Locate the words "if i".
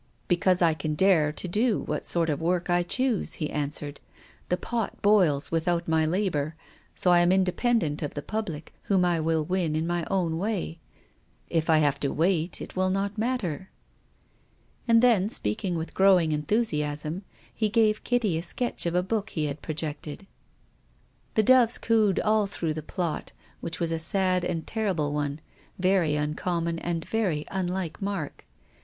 11.49-11.77